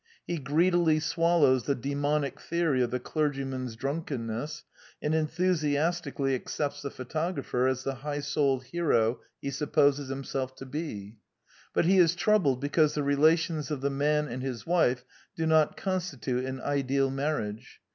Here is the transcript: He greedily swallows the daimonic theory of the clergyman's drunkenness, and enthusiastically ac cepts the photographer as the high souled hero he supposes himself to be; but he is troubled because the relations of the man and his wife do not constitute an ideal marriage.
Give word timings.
He 0.25 0.39
greedily 0.39 0.99
swallows 0.99 1.65
the 1.65 1.75
daimonic 1.75 2.39
theory 2.39 2.81
of 2.81 2.89
the 2.89 2.99
clergyman's 2.99 3.75
drunkenness, 3.75 4.63
and 4.99 5.13
enthusiastically 5.13 6.33
ac 6.33 6.45
cepts 6.47 6.81
the 6.81 6.89
photographer 6.89 7.67
as 7.67 7.83
the 7.83 7.93
high 8.01 8.21
souled 8.21 8.63
hero 8.63 9.19
he 9.43 9.51
supposes 9.51 10.09
himself 10.09 10.55
to 10.55 10.65
be; 10.65 11.17
but 11.71 11.85
he 11.85 11.99
is 11.99 12.15
troubled 12.15 12.59
because 12.59 12.95
the 12.95 13.03
relations 13.03 13.69
of 13.69 13.81
the 13.81 13.91
man 13.91 14.27
and 14.27 14.41
his 14.41 14.65
wife 14.65 15.05
do 15.35 15.45
not 15.45 15.77
constitute 15.77 16.45
an 16.45 16.61
ideal 16.61 17.11
marriage. 17.11 17.79